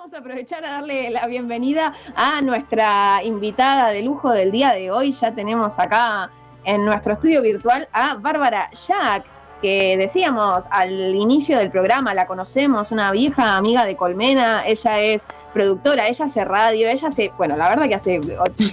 [0.00, 4.90] vamos a aprovechar a darle la bienvenida a nuestra invitada de lujo del día de
[4.90, 5.12] hoy.
[5.12, 6.30] Ya tenemos acá
[6.64, 9.26] en nuestro estudio virtual a Bárbara Jack,
[9.60, 15.22] que decíamos al inicio del programa, la conocemos, una vieja amiga de Colmena, ella es
[15.52, 18.20] productora, ella hace radio, ella hace, bueno, la verdad que hace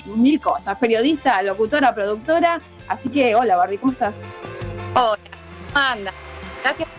[0.05, 4.21] mil cosas, periodista, locutora, productora, así que hola Barbie, ¿cómo estás?
[4.95, 5.17] Hola,
[5.73, 6.13] anda,
[6.63, 6.96] gracias.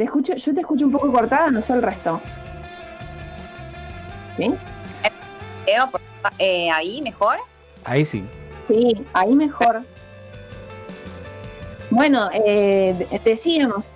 [0.00, 2.22] Te escucho, yo te escucho un poco cortada, no sé el resto.
[4.38, 4.50] ¿Sí?
[6.38, 7.36] Eh, ¿Ahí mejor?
[7.84, 8.24] Ahí sí.
[8.66, 9.82] Sí, ahí mejor.
[11.90, 13.92] Bueno, eh, decíamos.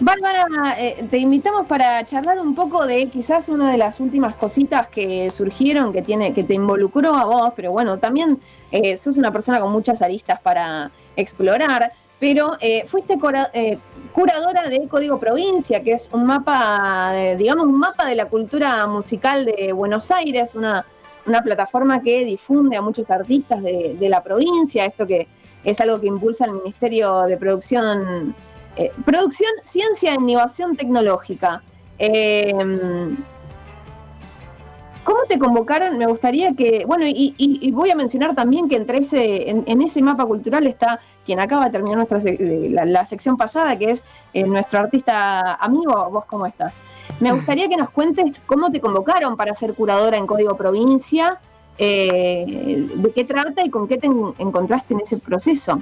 [0.00, 0.46] Bárbara,
[0.78, 5.30] eh, te invitamos para charlar un poco de quizás una de las últimas cositas que
[5.30, 8.40] surgieron, que tiene, que te involucró a vos, pero bueno, también
[8.72, 15.18] eh, sos una persona con muchas aristas para explorar, pero eh, fuiste curadora de Código
[15.18, 20.54] Provincia, que es un mapa, digamos, un mapa de la cultura musical de Buenos Aires,
[20.54, 20.86] una,
[21.42, 25.26] plataforma que difunde a muchos artistas de, la provincia, esto que
[25.64, 28.36] es algo que impulsa el Ministerio de Producción,
[28.76, 31.60] eh, Producción, Ciencia e Innovación Tecnológica.
[31.98, 32.52] Eh,
[35.04, 35.98] ¿Cómo te convocaron?
[35.98, 40.24] Me gustaría que, bueno, y, voy a mencionar también que entre ese, en, ese mapa
[40.24, 42.20] cultural está quien acaba de terminar nuestra
[42.84, 46.74] la, sección pasada, que es eh, nuestro artista amigo, vos cómo estás.
[47.20, 51.38] Me gustaría que nos cuentes cómo te convocaron para ser curadora en Código Provincia,
[51.78, 55.80] eh, de qué trata y con qué te encontraste en ese proceso.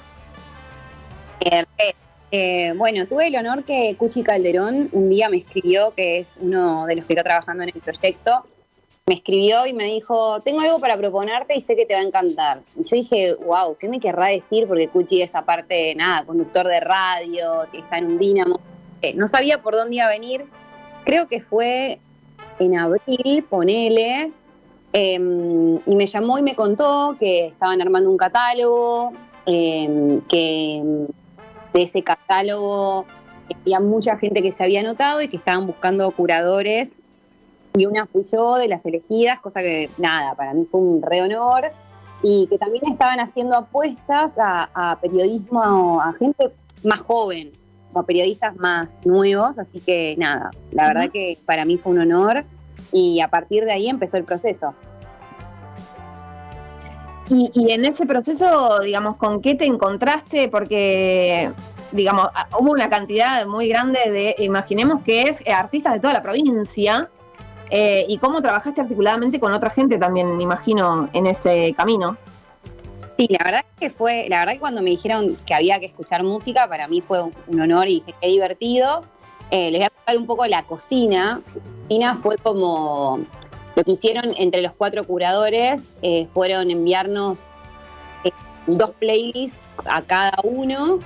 [1.41, 1.65] Eh,
[2.33, 6.87] eh, bueno, tuve el honor que Cuchi Calderón un día me escribió, que es uno
[6.87, 8.47] de los que está trabajando en el proyecto,
[9.07, 12.05] me escribió y me dijo, tengo algo para proponerte y sé que te va a
[12.05, 12.63] encantar.
[12.77, 14.69] Y yo dije, wow, ¿qué me querrá decir?
[14.69, 18.61] Porque Cuchi es aparte, nada, conductor de radio, que está en un dínamo.
[19.15, 20.45] no sabía por dónde iba a venir.
[21.05, 21.99] Creo que fue
[22.59, 24.33] en abril, ponele,
[24.93, 29.13] Em, y me llamó y me contó que estaban armando un catálogo,
[29.47, 30.83] em, que
[31.73, 33.07] de ese catálogo
[33.55, 36.95] había mucha gente que se había anotado y que estaban buscando curadores.
[37.75, 41.23] Y una fui yo de las elegidas, cosa que nada, para mí fue un re
[41.23, 41.71] honor.
[42.23, 46.51] Y que también estaban haciendo apuestas a, periodismo, a gente
[46.85, 47.53] más joven,
[47.93, 49.59] como periodistas más nuevos.
[49.59, 52.45] Así que nada, la verdad que para mí fue un honor
[52.93, 54.75] y a partir de ahí empezó el proceso.
[57.31, 60.49] Y, en ese proceso, digamos, ¿con qué te encontraste?
[60.49, 61.53] Porque,
[61.93, 62.27] digamos,
[62.59, 67.09] hubo una cantidad muy grande de, imaginemos que es eh, artistas de toda la provincia,
[67.71, 72.17] eh, y cómo trabajaste articuladamente con otra gente también, imagino, en ese camino.
[73.17, 76.25] Sí, la verdad que fue, la verdad que cuando me dijeron que había que escuchar
[76.25, 79.03] música, para mí fue un honor y qué divertido.
[79.51, 81.43] Eh, les voy a contar un poco la cocina.
[81.55, 83.21] La cocina fue como
[83.77, 87.45] lo que hicieron entre los cuatro curadores eh, fueron enviarnos
[88.67, 89.57] dos playlists
[89.87, 90.99] a cada uno.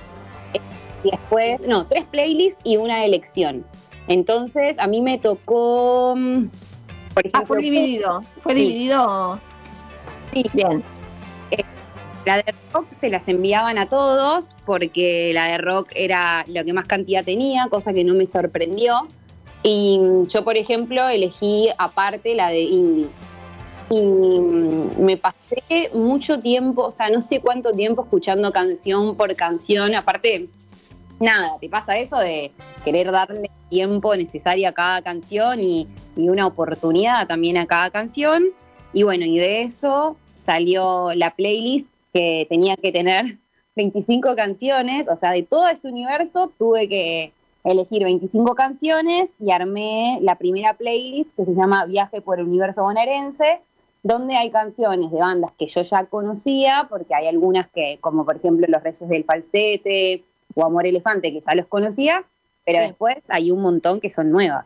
[1.03, 3.65] y después, no, tres playlists y una elección.
[4.07, 6.15] Entonces, a mí me tocó.
[6.15, 6.47] Mm,
[7.13, 8.21] por ejemplo, ah, fue dividido.
[8.43, 9.39] Fue dividido.
[10.33, 10.43] Sí.
[10.53, 10.83] Bien.
[12.25, 16.73] La de rock se las enviaban a todos porque la de rock era lo que
[16.73, 19.07] más cantidad tenía, cosa que no me sorprendió.
[19.61, 23.07] Y yo, por ejemplo, elegí aparte la de indie.
[23.91, 24.01] Y
[24.99, 29.93] me pasé mucho tiempo, o sea, no sé cuánto tiempo escuchando canción por canción.
[29.93, 30.49] Aparte,
[31.19, 32.51] nada, te pasa eso de
[32.83, 35.87] querer darle tiempo necesario a cada canción y,
[36.17, 38.45] una oportunidad también a cada canción.
[38.93, 43.37] Y bueno, y de eso salió la playlist que tenía que tener
[43.75, 47.33] 25 canciones, o sea, de todo ese universo tuve que
[47.65, 52.83] elegir 25 canciones y armé la primera playlist que se llama Viaje por el Universo
[52.83, 53.59] Bonaerense,
[54.03, 58.37] donde hay canciones de bandas que yo ya conocía, porque hay algunas que, como por
[58.37, 60.23] ejemplo Los Reyes del Falsete
[60.55, 62.23] o Amor Elefante, que ya los conocía,
[62.65, 64.65] pero después hay un montón que son nuevas.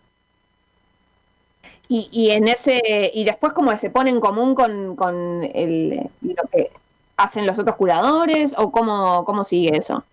[1.92, 6.70] Y, en ese y después como se pone en común con, con el, lo que
[7.18, 10.04] hacen los otros curadores o cómo, cómo sigue eso?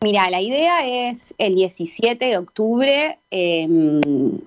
[0.00, 4.40] Mira, la idea es el 17 de octubre em,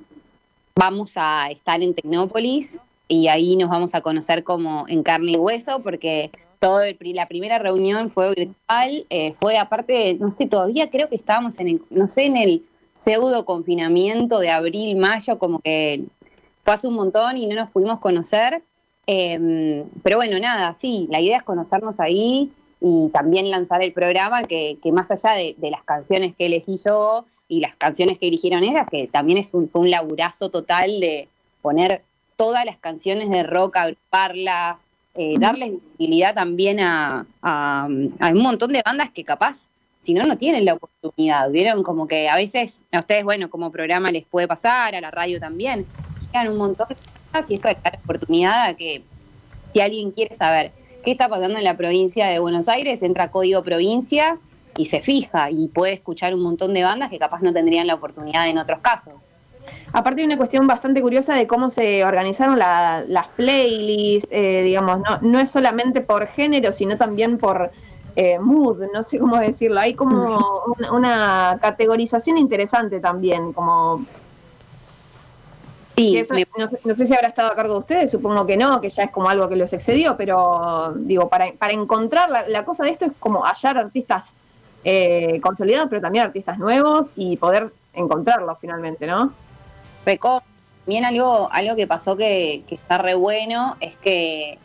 [0.75, 5.37] vamos a estar en Tecnópolis y ahí nos vamos a conocer como en carne y
[5.37, 11.09] hueso porque todo la primera reunión fue virtual, eh, fue aparte, no sé, todavía creo
[11.09, 12.63] que estábamos en el, no sé, en el
[12.93, 16.03] pseudo confinamiento de abril, mayo, como que
[16.63, 18.61] fue un montón y no nos pudimos conocer.
[19.07, 22.51] Em, pero bueno, nada, sí, la idea es conocernos ahí
[22.81, 27.61] y también lanzar el programa que, más allá de, las canciones que elegí yo, y
[27.61, 31.27] las canciones que eligieron era que también es un, fue un laburazo total de
[31.63, 32.03] poner
[32.35, 34.77] todas las canciones de rock, agruparlas,
[35.15, 39.67] eh, darles visibilidad también a, a, un montón de bandas que capaz,
[39.99, 41.49] si no, no tienen la oportunidad.
[41.49, 45.11] Vieron como que a veces, a ustedes, bueno, como programa les puede pasar, a la
[45.11, 45.85] radio también,
[46.25, 49.03] llegan un montón de cosas y esto es la oportunidad a que
[49.73, 50.71] si alguien quiere saber
[51.03, 54.37] qué está pasando en la provincia de Buenos Aires, entra a Código Provincia
[54.77, 57.95] y se fija y puede escuchar un montón de bandas que capaz no tendrían la
[57.95, 59.28] oportunidad en otros casos.
[59.91, 65.19] Aparte hay una cuestión bastante curiosa de cómo se organizaron las playlists, eh, digamos, no,
[65.21, 67.71] no es solamente por género, sino también por
[68.15, 69.79] eh, mood, no sé cómo decirlo.
[69.79, 74.05] Hay como una, categorización interesante también, como...
[75.95, 76.21] Sí,
[76.85, 79.11] no, sé si habrá estado a cargo de ustedes, supongo que no, que ya es
[79.11, 83.05] como algo que los excedió, pero digo, para, para encontrar la, la cosa de esto
[83.05, 84.33] es como hallar artistas
[84.85, 89.33] eh, consolidados, pero también artistas nuevos y poder encontrarlos finalmente, ¿no?
[90.89, 94.57] También algo, algo que pasó que, está re bueno es que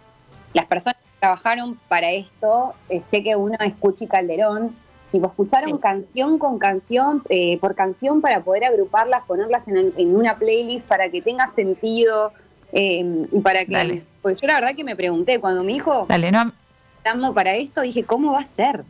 [0.55, 4.75] las personas que trabajaron para esto, eh, sé que uno es Cuchi Calderón,
[5.13, 10.87] tipo, escucharon canción con canción, eh, por canción para poder agruparlas, ponerlas en, una playlist
[10.87, 12.33] para que tenga sentido
[12.73, 14.03] em, para que...
[14.23, 16.07] Porque yo la verdad que me pregunté, cuando mi hijo...
[16.09, 17.35] Dale, no...
[17.35, 18.83] para esto, dije, ¿cómo va a ser?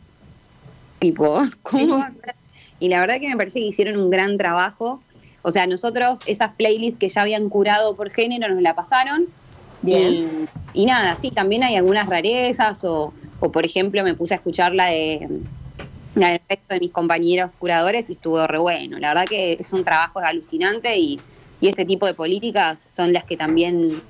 [1.01, 2.37] Tipo, ¿cómo va a ser?
[2.79, 5.03] Y la verdad que me parece que hicieron un gran trabajo
[5.47, 9.27] o sea, nosotros esas playlists que ya habían curado por género nos la pasaron.
[9.83, 10.49] Bien.
[10.73, 13.13] Y, nada, sí, también hay algunas rarezas o,
[13.53, 15.29] por ejemplo me puse a escuchar la de
[16.15, 18.99] la del resto de mis compañeros curadores y estuvo re bueno.
[18.99, 21.21] La verdad que es un trabajo alucinante y,
[21.61, 24.03] este tipo de políticas son las que también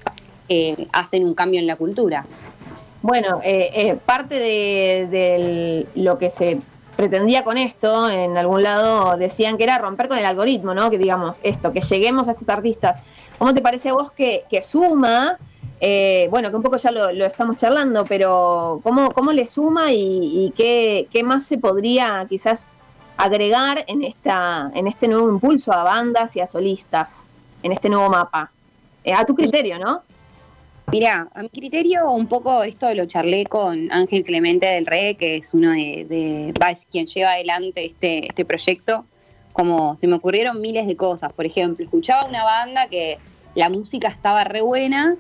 [0.49, 2.27] eh, hacen un cambio en la cultura.
[3.01, 6.59] Bueno, eh, eh, parte de, de, lo que se
[6.97, 10.91] pretendía con esto, en algún lado decían que era romper con el algoritmo, ¿no?
[10.91, 13.03] Que digamos esto, que lleguemos a estos artistas.
[13.39, 15.39] ¿Cómo te parece a vos que, suma?
[15.81, 20.53] Eh, bueno, que un poco ya lo, estamos charlando, pero ¿cómo, cómo le suma y,
[20.57, 22.77] qué, qué, más se podría quizás
[23.17, 27.29] agregar en, esta, en este nuevo impulso a bandas y a solistas,
[27.63, 28.51] en este nuevo mapa?
[29.03, 30.03] Eh, a tu criterio, ¿no?
[30.93, 35.37] Mira, a mi criterio, un poco esto lo charlé con Ángel Clemente del Rey, que
[35.37, 36.55] es uno de, de
[36.91, 39.05] quien lleva adelante este, este proyecto.
[39.53, 41.33] Como se me ocurrieron miles de cosas.
[41.33, 43.19] Por ejemplo, escuchaba una banda que
[43.55, 45.17] la música estaba re buena,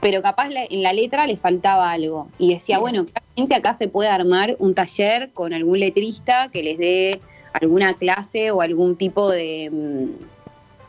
[0.00, 2.28] pero capaz en la letra le faltaba algo.
[2.38, 6.78] Y decía, bueno, claramente acá se puede armar un taller con algún letrista que les
[6.78, 7.20] dé
[7.52, 10.35] alguna clase o algún tipo de mm,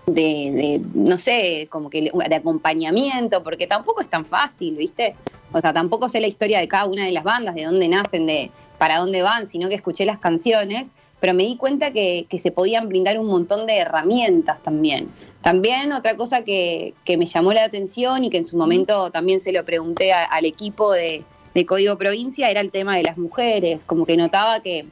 [0.07, 5.15] de, no sé, como que de acompañamiento, porque tampoco es tan fácil, ¿viste?
[5.51, 8.25] O sea, tampoco sé la historia de cada una de las bandas, de dónde nacen,
[8.25, 10.87] de para dónde van, sino que escuché las canciones,
[11.19, 15.09] pero me di cuenta que, se podían brindar un montón de herramientas también.
[15.41, 19.51] También otra cosa que, me llamó la atención y que en su momento también se
[19.51, 21.23] lo pregunté al equipo de,
[21.53, 24.85] de Código Provincia era el tema de las mujeres, como que notaba que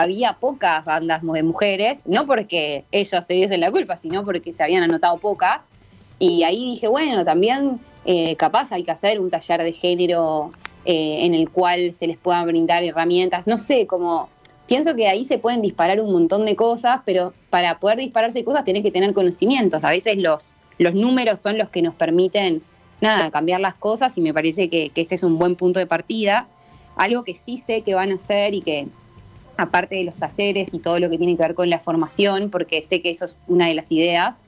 [0.00, 4.62] había pocas bandas de mujeres, no porque ellos te diesen la culpa, sino porque se
[4.62, 5.62] habían anotado pocas.
[6.18, 10.52] Y ahí dije, bueno, también eh, capaz hay que hacer un taller de género
[10.86, 13.46] eh, en el cual se les puedan brindar herramientas.
[13.46, 14.30] No sé, como
[14.66, 18.64] pienso que ahí se pueden disparar un montón de cosas, pero para poder dispararse cosas
[18.64, 19.84] tienes que tener conocimientos.
[19.84, 22.62] A veces los, los números son los que nos permiten,
[23.02, 26.48] nada, cambiar las cosas y me parece que este es un buen punto de partida.
[26.96, 28.88] Algo que sí sé que van a hacer y que
[29.60, 32.82] aparte de los talleres y todo lo que tiene que ver con la formación, porque
[32.82, 34.38] sé que eso es una de las ideas,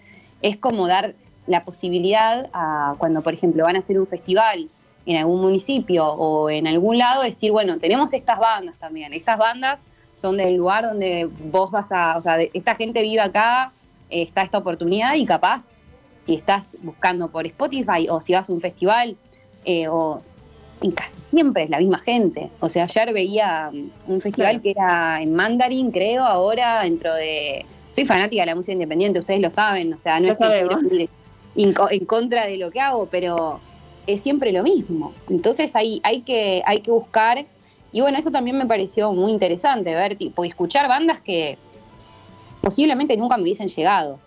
[0.40, 1.14] es como dar
[1.46, 4.68] la posibilidad a cuando, por ejemplo, van a hacer un festival
[5.06, 9.12] en algún municipio o en algún lado, decir, bueno, tenemos estas bandas también.
[9.12, 9.82] Estas bandas
[10.16, 13.72] son del lugar donde vos vas a, o sea, esta gente vive acá,
[14.08, 15.66] está esta oportunidad y capaz,
[16.26, 19.16] si estás buscando por Spotify o si vas a un festival
[19.64, 20.22] eh, o
[20.82, 22.50] y casi siempre es la misma gente.
[22.60, 27.64] O sea, ayer veía um, un festival que era en Mandarin, creo, ahora dentro de...
[27.92, 31.08] Soy fanática de la música independiente, ustedes lo saben, o sea, no es que
[31.54, 33.60] en contra de lo que hago, pero
[34.06, 35.12] es siempre lo mismo.
[35.28, 37.44] Entonces hay, hay, que, hay que buscar,
[37.92, 41.58] y bueno, eso también me pareció muy interesante, ver, tipo, escuchar bandas que
[42.62, 44.18] posiblemente nunca me hubiesen llegado.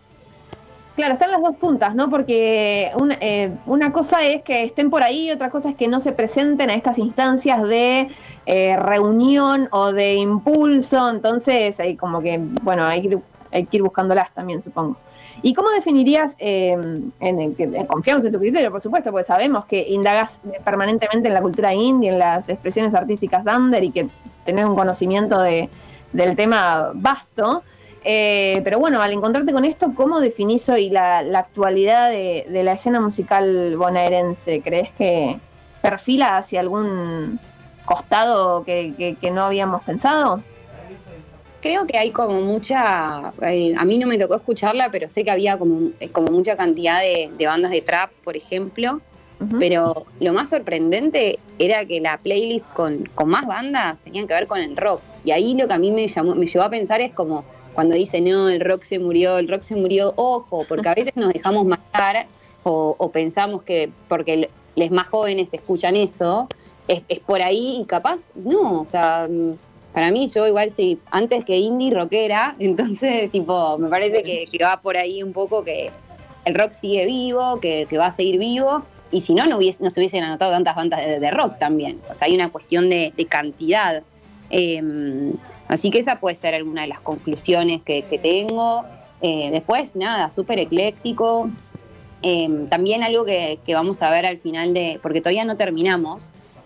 [0.96, 2.10] Claro, están las dos puntas, ¿no?
[2.10, 6.00] Porque una, eh, una, cosa es que estén por ahí, otra cosa es que no
[6.00, 8.08] se presenten a estas instancias de
[8.46, 13.20] eh, reunión o de impulso, entonces hay como que, bueno, hay que,
[13.52, 14.96] hay que ir buscándolas también, supongo.
[15.42, 16.78] ¿Y cómo definirías, eh,
[17.20, 17.56] en,
[17.88, 22.10] confiamos en tu criterio, por supuesto, porque sabemos que indagas permanentemente en la cultura indie,
[22.10, 24.08] en las expresiones artísticas under y que
[24.46, 25.70] tenés un conocimiento de,
[26.14, 27.64] del tema vasto?
[28.08, 33.02] Eh, pero bueno, al encontrarte con esto, ¿cómo definís hoy la, actualidad de, la escena
[33.02, 34.62] musical bonaerense?
[34.62, 35.40] ¿Crees que
[35.82, 37.40] perfila hacia algún
[37.84, 40.44] costado que, no habíamos pensado?
[41.62, 45.32] Creo que hay como mucha, eh, a mí no me tocó escucharla, pero sé que
[45.32, 49.02] había como, como mucha cantidad de, bandas de trap, por ejemplo,
[49.60, 54.46] pero lo más sorprendente era que la playlist con, con más bandas tenían que ver
[54.46, 55.02] con el rock.
[55.24, 57.44] Y ahí lo que a mí me, llamó, me llevó a pensar es como
[57.76, 61.16] cuando dice, no, el rock se murió, el rock se murió, ojo, porque a veces
[61.16, 62.26] nos dejamos matar
[62.64, 66.48] o, pensamos que porque los más jóvenes escuchan eso,
[66.88, 69.28] es, por ahí y capaz, no, o sea,
[69.94, 74.82] para mí yo igual sí, antes que indie rockera, entonces tipo, me parece que, va
[74.82, 75.92] por ahí un poco que
[76.46, 79.92] el rock sigue vivo, que, va a seguir vivo, y si no, no, hubiese, no
[79.92, 83.26] se hubiesen anotado tantas bandas de, rock también, o sea, hay una cuestión de, de
[83.26, 84.02] cantidad.
[84.50, 85.34] Em,
[85.68, 88.86] así que esa puede ser alguna de las conclusiones que, tengo.
[89.22, 91.50] Eh, después, nada, súper ecléctico.
[92.22, 96.24] Em, también algo que, vamos a ver al final de, porque todavía no terminamos.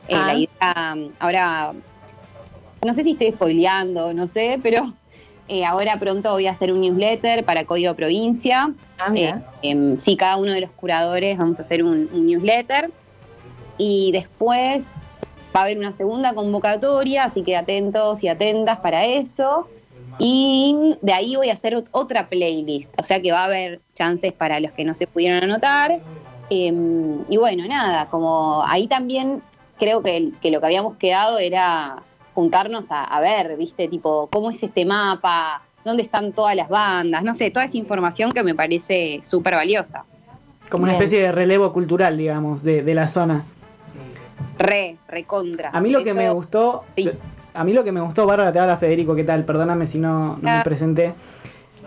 [0.07, 0.35] Eh, la ah.
[0.35, 1.73] idea, ahora,
[2.85, 4.93] no sé si estoy spoileando, no sé, pero
[5.47, 8.73] eh, ahora pronto voy a hacer un newsletter para Código Provincia.
[8.97, 9.13] Ah,
[9.61, 12.91] em, sí, cada uno de los curadores vamos a hacer un newsletter.
[13.77, 14.95] Y después
[15.55, 19.67] va a haber una segunda convocatoria, así que atentos y atentas para eso.
[20.17, 24.33] Y de ahí voy a hacer otra playlist, o sea que va a haber chances
[24.33, 25.99] para los que no se pudieron anotar.
[26.49, 29.41] Em, y bueno, nada, como ahí también
[29.77, 32.03] creo que, lo que habíamos quedado era
[32.33, 37.33] juntarnos a, ver, viste, tipo, cómo es este mapa, dónde están todas las bandas, no
[37.33, 40.03] sé, toda esa información que me parece súper valiosa.
[40.69, 43.45] Como una especie de relevo cultural, digamos, de, de la zona.
[44.59, 45.69] Re, recontra.
[45.73, 46.83] A mí lo que me gustó,
[47.53, 49.45] a mí lo que me gustó, Bárbara, te habla Federico, ¿qué tal?
[49.45, 50.61] Perdóname si no, me ah.
[50.63, 51.13] presenté.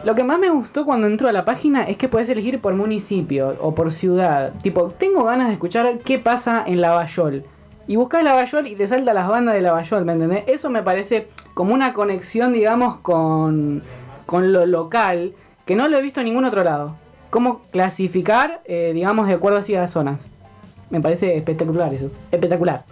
[0.04, 2.74] Lo que más me gustó cuando entro a la página es que puedes elegir por
[2.74, 4.52] municipio o por ciudad.
[4.62, 7.44] Tipo, tengo ganas de escuchar qué pasa en Lavallol.
[7.86, 10.44] Y buscas Lavallol y te salta las bandas de Lavallol, ¿me entendés?
[10.46, 13.82] Eso me parece como una conexión, digamos, con,
[14.24, 15.34] con lo local,
[15.66, 16.96] que no lo he visto en ningún otro lado.
[17.28, 20.28] Cómo clasificar, eh, digamos, de acuerdo a las zonas.
[20.92, 22.10] Me parece espectacular eso.
[22.30, 22.84] Espectacular.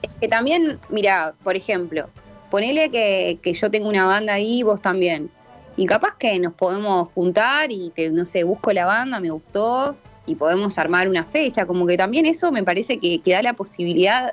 [0.00, 2.08] Es que también, mira, por ejemplo,
[2.50, 5.30] ponele que, yo tengo una banda ahí y vos también.
[5.76, 9.96] Y capaz que nos podemos juntar y te, no sé, busco la banda, me gustó
[10.24, 11.66] y podemos armar una fecha.
[11.66, 14.32] Como que también eso me parece que, que da la posibilidad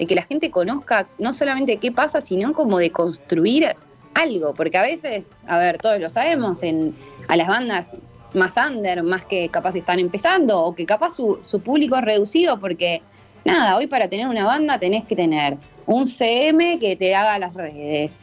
[0.00, 3.76] de que la gente conozca no solamente qué pasa, sino como de construir
[4.14, 4.54] algo.
[4.54, 6.96] Porque a veces, a ver, todos lo sabemos, en,
[7.28, 7.92] a las bandas
[8.34, 13.02] más under, más que capaz están empezando, o que capaz su, público es reducido, porque
[13.44, 17.54] nada, hoy para tener una banda tenés que tener un CM que te haga las
[17.54, 18.18] redes,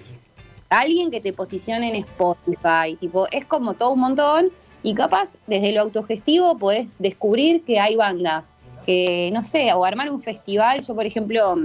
[0.70, 4.50] alguien que te posicione en Spotify, tipo, es como todo un montón,
[4.84, 8.50] y capaz desde lo autogestivo podés descubrir que hay bandas
[8.86, 11.56] que, no sé, o armar un festival, yo por ejemplo,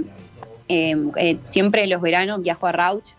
[0.67, 3.09] em, eh, siempre los veranos viajo a Rauch,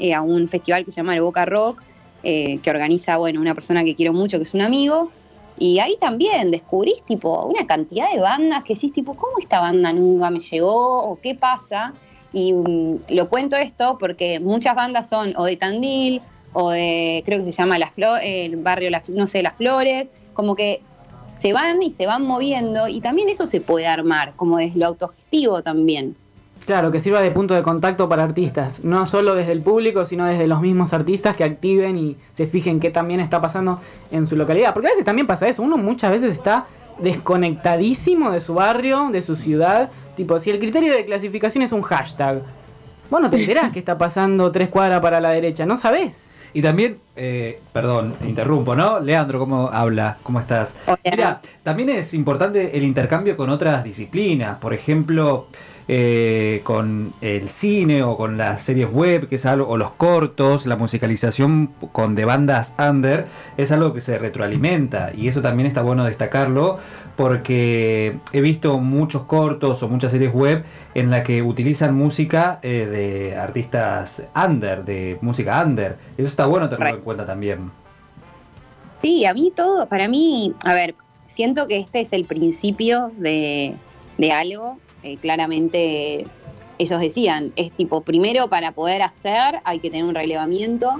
[0.00, 1.80] eh, a un festival que se llama el Boca Rock,
[2.24, 5.10] eh, que organiza, bueno, una persona que quiero mucho, que es un amigo.
[5.58, 9.92] Y ahí también descubrís, tipo, una cantidad de bandas que decís, tipo, ¿cómo esta banda
[9.92, 11.04] nunca me llegó?
[11.04, 11.94] ¿O qué pasa?
[12.32, 17.38] Y mm, lo cuento esto porque muchas bandas son o de Tandil, o de, creo
[17.44, 20.80] que se llama La Flor, el barrio, no sé, Las Flores, como que
[21.40, 24.86] se van y se van moviendo, y también eso se puede armar, como es lo
[24.86, 26.16] autogestivo también.
[26.66, 30.24] Claro, que sirva de punto de contacto para artistas, no solo desde el público, sino
[30.24, 33.80] desde los mismos artistas que activen y se fijen qué también está pasando
[34.10, 34.72] en su localidad.
[34.72, 36.66] Porque a veces también pasa eso, uno muchas veces está
[36.98, 39.90] desconectadísimo de su barrio, de su ciudad.
[40.16, 42.42] Tipo, si el criterio de clasificación es un hashtag,
[43.10, 46.28] vos no te enterás que está pasando tres cuadras para la derecha, no sabés.
[46.54, 49.00] Y también, eh, perdón, interrumpo, ¿no?
[49.00, 50.18] Leandro, ¿cómo habla?
[50.22, 50.74] ¿Cómo estás?
[51.04, 54.58] Mira, también es importante el intercambio con otras disciplinas.
[54.58, 55.48] Por ejemplo,
[55.86, 60.64] eh, con el cine o con las series web, que es algo, o los cortos,
[60.64, 63.26] la musicalización con de bandas under,
[63.56, 66.78] es algo que se retroalimenta y eso también está bueno destacarlo
[67.16, 70.64] porque he visto muchos cortos o muchas series web
[70.94, 75.96] en la que utilizan música eh, de artistas under, de música under.
[76.16, 77.70] Eso está bueno tenerlo en cuenta también.
[79.02, 80.94] Sí, a mí todo, para mí, a ver,
[81.28, 83.74] siento que este es el principio de,
[84.16, 86.26] de algo eh, claramente
[86.78, 90.94] ellos decían, es tipo, primero para poder hacer hay que tener un relevamiento.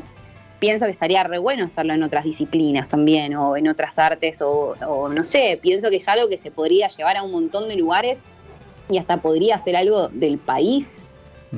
[0.61, 4.77] Pienso que estaría re bueno hacerlo en otras disciplinas también, o en otras artes, o,
[5.09, 8.19] no sé, pienso que es algo que se podría llevar a un montón de lugares
[8.91, 10.99] y hasta podría ser algo del país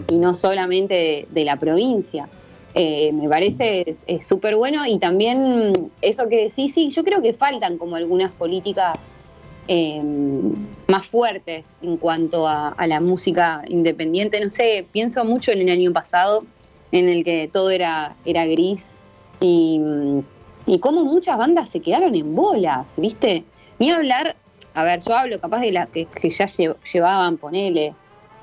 [0.08, 2.28] y no solamente de, la provincia.
[2.74, 7.76] eh, me parece súper bueno y también eso que decís, sí, yo creo que faltan
[7.76, 8.98] como algunas políticas
[9.68, 10.00] eh,
[10.88, 14.42] más fuertes en cuanto a, la música independiente.
[14.44, 16.44] No sé, pienso mucho en el año pasado,
[16.92, 18.92] en el que todo era, era gris
[19.40, 19.80] y,
[20.66, 23.44] y cómo muchas bandas se quedaron en bolas, ¿viste?
[23.78, 24.36] Ni hablar,
[24.74, 26.46] a ver, yo hablo capaz de las que, ya
[26.92, 27.94] llevaban, ponele,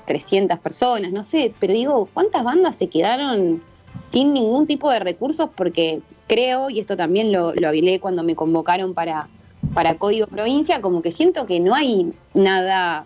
[0.06, 3.64] 300 personas, no sé, pero digo, ¿cuántas bandas se quedaron
[4.10, 5.50] sin ningún tipo de recursos?
[5.56, 9.30] Porque creo, y esto también lo, lo habilé cuando me convocaron para,
[9.74, 13.06] para Código Provincia, como que siento que no hay nada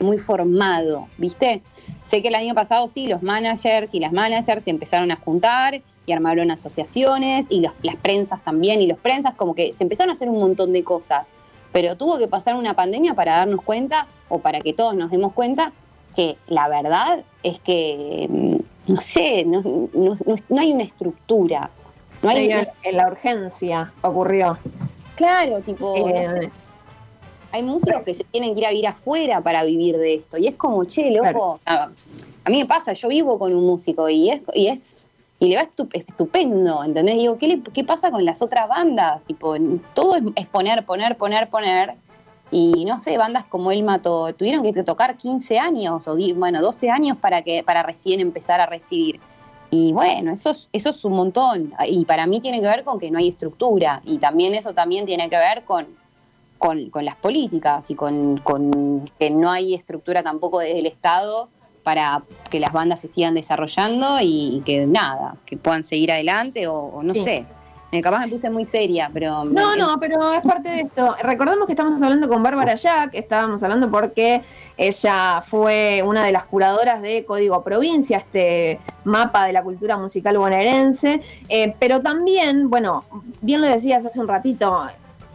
[0.00, 1.62] muy formado, ¿viste?
[2.04, 5.80] Sé que el año pasado sí, los managers y las managers se empezaron a juntar
[6.06, 10.14] y armaron asociaciones y las prensas también y los prensas como que se empezaron a
[10.14, 11.26] hacer un montón de cosas.
[11.72, 15.34] Pero tuvo que pasar una pandemia para darnos cuenta o para que todos nos demos
[15.34, 15.72] cuenta
[16.16, 21.70] que la verdad es que, mm, no sé, no, hay una estructura.
[22.22, 22.50] No hay
[22.82, 24.58] en la urgencia ocurrió.
[25.18, 26.48] Claro, tipo, eh,
[27.50, 30.38] hay músicos que se tienen que ir a vivir afuera para vivir de esto.
[30.38, 31.88] Y es como, che, loco, a,
[32.48, 34.98] mí me pasa, yo vivo con un músico y es, y es,
[35.40, 37.16] y le va estupendo, ¿entendés?
[37.16, 39.20] Digo, ¿qué, ¿qué pasa con las otras bandas?
[39.24, 39.56] Tipo,
[39.92, 41.94] todo es, poner, poner, poner, poner.
[42.52, 46.90] Y no sé, bandas como él mató, tuvieron que tocar 15 años o bueno, 12
[46.90, 49.18] años para que, para recién empezar a recibir.
[49.70, 51.74] Y bueno, eso es, eso es un montón.
[51.86, 54.00] Y para mí tiene que ver con que no hay estructura.
[54.04, 55.88] Y también eso también tiene que ver con,
[56.58, 58.42] con, las políticas y con,
[59.18, 61.48] que no hay estructura tampoco desde el Estado
[61.82, 67.02] para que las bandas se sigan desarrollando y, que nada, que puedan seguir adelante o,
[67.02, 67.46] no sé.
[67.90, 69.46] Me, capaz me puse muy seria, pero...
[69.46, 71.16] No, no, pero es parte de esto.
[71.22, 74.42] Recordemos que estamos hablando con Bárbara Jack, estábamos hablando porque
[74.76, 80.38] ella fue una de las curadoras de Código Provincia, este mapa de la cultura musical
[80.38, 83.04] bonaerense, eh, pero también, bueno,
[83.40, 84.86] bien lo decías hace un ratito,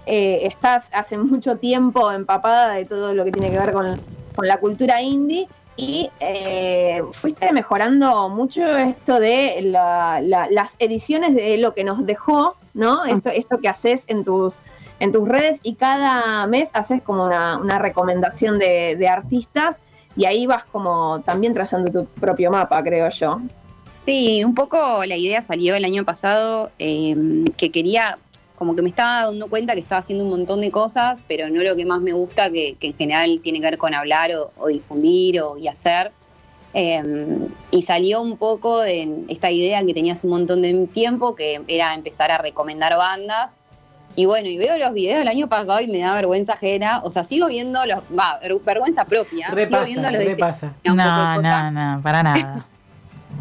[0.05, 3.99] eh, estás hace mucho tiempo empapada de todo lo que tiene que ver con,
[4.41, 11.83] la cultura indie y eh, fuiste mejorando mucho esto de las ediciones de lo que
[11.83, 13.03] nos dejó, ¿no?
[13.03, 13.09] Ah.
[13.09, 14.59] Esto, esto que haces en tus,
[14.99, 19.77] en tus redes y cada mes haces como una, recomendación de, artistas
[20.15, 23.41] y ahí vas como también trazando tu propio mapa, creo yo.
[24.05, 27.15] Sí, un poco la idea salió el año pasado eh,
[27.55, 28.17] que quería
[28.55, 31.61] como que me estaba dando cuenta que estaba haciendo un montón de cosas, pero no
[31.63, 35.41] lo que más me gusta, que, en general tiene que ver con hablar o, difundir
[35.41, 36.11] o, y hacer.
[36.73, 41.61] Em, y salió un poco de esta idea que tenías un montón de tiempo, que
[41.67, 43.51] era empezar a recomendar bandas.
[44.15, 47.01] Y bueno, y veo los videos del año pasado y me da vergüenza ajena.
[47.03, 47.99] O sea, sigo viendo los.
[48.17, 49.49] Va, vergüenza propia.
[49.49, 50.73] Repasa, sigo viendo los repasa.
[50.85, 52.65] No, no, no, para nada.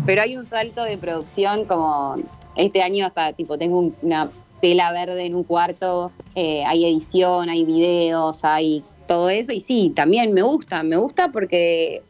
[0.05, 2.17] Pero hay un salto de producción como.
[2.55, 7.65] Este año hasta, tipo, tengo una tela verde en un cuarto, eh, hay edición, hay
[7.65, 9.53] videos, hay todo eso.
[9.53, 12.03] Y sí, también me gusta, me gusta porque,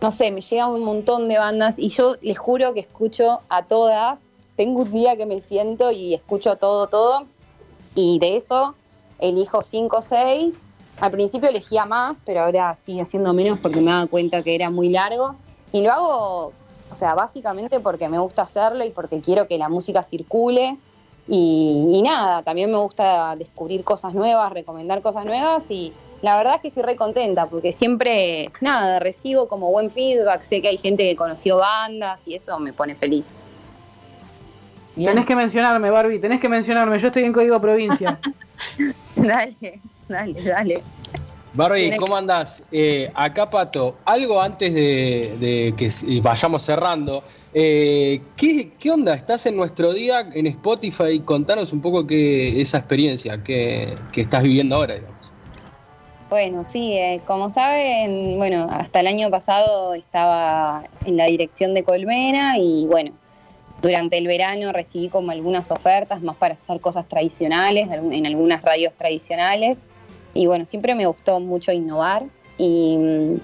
[0.00, 3.62] no sé, me llega un montón de bandas y yo les juro que escucho a
[3.62, 4.26] todas.
[4.56, 7.26] Tengo un día que me siento y escucho todo, todo.
[7.94, 8.74] Y de eso
[9.20, 10.58] elijo cinco o seis.
[11.00, 14.70] Al principio elegía más, pero ahora estoy haciendo menos porque me dado cuenta que era
[14.70, 15.36] muy largo.
[15.72, 16.52] Y lo hago,
[16.92, 20.76] o sea, básicamente porque me gusta hacerlo y porque quiero que la música circule
[21.26, 26.60] y, nada, también me gusta descubrir cosas nuevas, recomendar cosas nuevas y la verdad es
[26.60, 31.04] que estoy re contenta porque siempre, nada, recibo como buen feedback, sé que hay gente
[31.04, 33.34] que conoció bandas y eso me pone feliz.
[34.94, 38.18] Tenés que mencionarme, Barbie, tenés que mencionarme, yo estoy en Código Provincia.
[39.16, 40.82] dale, dale, dale.
[41.54, 42.62] Barbie, ¿cómo andás?
[42.72, 47.22] Eh, acá, Pato, algo antes de que vayamos cerrando.
[47.54, 49.12] Eh, ¿qué, onda?
[49.14, 51.20] ¿Estás en nuestro día en Spotify?
[51.20, 54.94] Contanos un poco qué, esa experiencia que, estás viviendo ahora,
[56.30, 61.84] Bueno, sí, eh, como saben, bueno, hasta el año pasado estaba en la dirección de
[61.84, 63.12] Colmena y bueno,
[63.82, 68.94] durante el verano recibí como algunas ofertas más para hacer cosas tradicionales, en algunas radios
[68.94, 69.76] tradicionales.
[70.34, 72.24] Y bueno, siempre me gustó mucho innovar
[72.56, 73.40] y mm,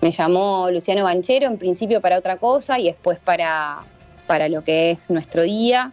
[0.00, 3.80] me llamó Luciano Banchero en principio para otra cosa y después para,
[4.26, 5.92] para lo que es nuestro día,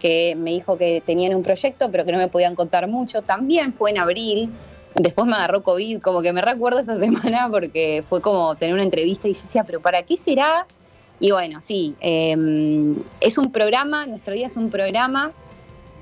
[0.00, 3.22] que me dijo que tenían un proyecto pero que no me podían contar mucho.
[3.22, 4.50] También fue en abril,
[4.94, 8.82] después me agarró COVID, como que me recuerdo esa semana porque fue como tener una
[8.82, 10.66] entrevista y yo decía, pero ¿para qué será?
[11.18, 15.32] Y bueno, sí, em, es un programa, nuestro día es un programa,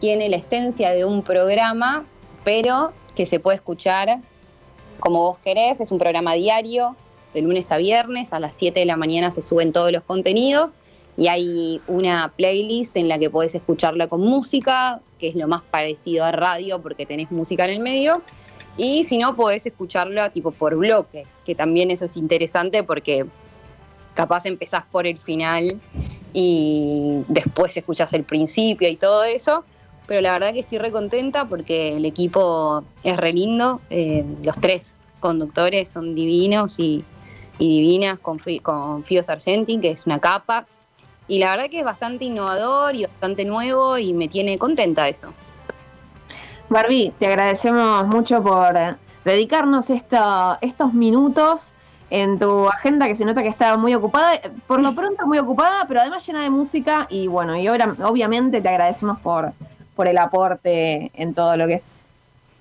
[0.00, 2.04] tiene la esencia de un programa,
[2.42, 4.20] pero que se puede escuchar
[5.00, 6.96] como vos querés, es un programa diario,
[7.35, 10.77] de lunes a viernes, a las 7 de la mañana se suben todos los contenidos
[11.16, 15.62] y hay una playlist en la que podés escucharla con música, que es lo más
[15.62, 18.22] parecido a radio porque tenés música en el medio.
[18.77, 23.27] Y si no, podés escucharla tipo por bloques, que también eso es interesante porque
[24.14, 25.81] capaz empezás por el final
[26.33, 29.64] y después escuchas el principio y todo eso.
[30.07, 33.81] Pero la verdad que estoy re contenta porque el equipo es re lindo.
[33.90, 37.05] Eh, los tres conductores son divinos y,
[37.59, 40.67] divinas con, con Fio Sargenti, que es una capa.
[41.27, 45.29] Y la verdad que es bastante innovador y bastante nuevo y me tiene contenta eso.
[46.69, 48.75] Barbie, te agradecemos mucho por
[49.25, 51.73] dedicarnos estos minutos
[52.11, 55.87] en tu agenda que se nota que estaba muy ocupada, por lo pronto muy ocupada,
[55.88, 59.53] pero además llena de música y bueno, y ahora obviamente te agradecemos por,
[59.94, 62.00] por el aporte en todo lo que es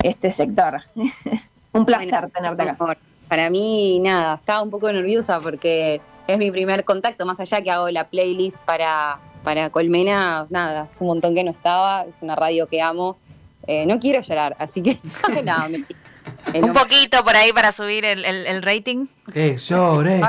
[0.01, 0.81] este sector.
[1.73, 2.97] un placer tenerte acá.
[3.27, 7.71] Para mí, nada, estaba un poco nerviosa porque es mi primer contacto, más allá que
[7.71, 12.35] hago la playlist para, para Colmena, nada, es un montón que no estaba, es una
[12.35, 13.17] radio que amo.
[13.65, 14.99] Eh, no quiero llorar, así que
[15.43, 15.85] nada, me
[16.61, 19.07] Un poquito por ahí para subir el, rating.
[19.33, 20.21] Que llore.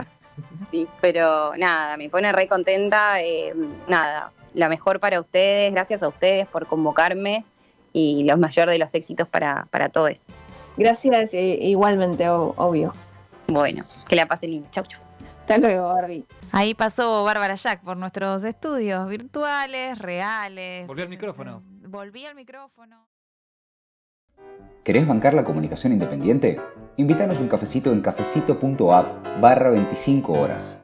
[0.71, 3.21] Sí, pero nada, me pone re contenta.
[3.21, 3.55] Eh,
[3.89, 7.45] nada, la mejor para ustedes, gracias a ustedes por convocarme
[7.93, 10.21] y los mayores de los éxitos para, para todos.
[10.77, 12.93] Gracias, eh, igualmente, obvio.
[13.47, 14.69] Bueno, que la pasen lindo.
[14.71, 15.01] Chau, chau.
[15.43, 16.25] Hasta luego, Barbie.
[16.53, 20.87] Ahí pasó Bárbara Jack por nuestros estudios virtuales, reales.
[20.87, 21.63] Volví al micrófono.
[21.87, 23.07] Volví al micrófono.
[24.83, 26.61] ¿Querés bancar la comunicación independiente?
[26.97, 30.83] Invítanos un cafecito en cafecito.app barra 25 horas.